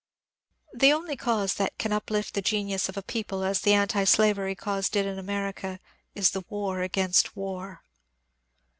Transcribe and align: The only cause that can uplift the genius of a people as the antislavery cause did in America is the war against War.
The 0.73 0.91
only 0.91 1.15
cause 1.15 1.53
that 1.53 1.77
can 1.77 1.93
uplift 1.93 2.33
the 2.33 2.41
genius 2.41 2.89
of 2.89 2.97
a 2.97 3.03
people 3.03 3.43
as 3.43 3.61
the 3.61 3.75
antislavery 3.75 4.55
cause 4.55 4.89
did 4.89 5.05
in 5.05 5.19
America 5.19 5.79
is 6.15 6.31
the 6.31 6.43
war 6.49 6.81
against 6.81 7.35
War. 7.35 7.83